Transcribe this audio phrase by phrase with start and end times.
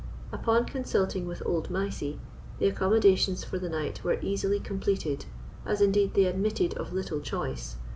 [0.31, 2.17] Upon consulting with old Mysie,
[2.57, 5.25] the accommodations for the night were easily completed,
[5.63, 7.75] as indeed they admitted of little choice.